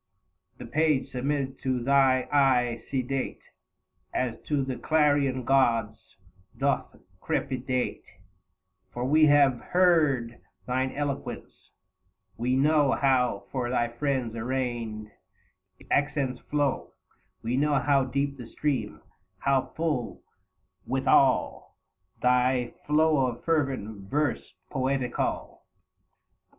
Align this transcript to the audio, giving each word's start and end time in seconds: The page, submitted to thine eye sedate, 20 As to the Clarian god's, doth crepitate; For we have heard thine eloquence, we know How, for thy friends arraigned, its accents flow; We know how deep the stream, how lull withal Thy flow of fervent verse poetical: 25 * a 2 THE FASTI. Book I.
The 0.57 0.65
page, 0.65 1.11
submitted 1.11 1.59
to 1.59 1.83
thine 1.83 2.27
eye 2.31 2.81
sedate, 2.89 3.39
20 4.15 4.27
As 4.35 4.41
to 4.47 4.63
the 4.65 4.75
Clarian 4.75 5.45
god's, 5.45 6.17
doth 6.57 6.95
crepitate; 7.21 8.01
For 8.91 9.05
we 9.05 9.27
have 9.27 9.59
heard 9.61 10.39
thine 10.65 10.91
eloquence, 10.95 11.69
we 12.35 12.55
know 12.55 12.93
How, 12.93 13.43
for 13.51 13.69
thy 13.69 13.89
friends 13.89 14.35
arraigned, 14.35 15.11
its 15.77 15.91
accents 15.91 16.41
flow; 16.49 16.93
We 17.43 17.55
know 17.55 17.75
how 17.75 18.05
deep 18.05 18.37
the 18.37 18.47
stream, 18.47 19.01
how 19.37 19.71
lull 19.77 20.23
withal 20.87 21.75
Thy 22.23 22.73
flow 22.87 23.27
of 23.27 23.43
fervent 23.45 24.09
verse 24.09 24.55
poetical: 24.71 24.81
25 24.81 24.93
* 24.93 24.95
a 24.95 24.97
2 25.09 25.11
THE 25.11 25.15
FASTI. 25.15 25.49
Book 25.51 25.59
I. 25.59 25.61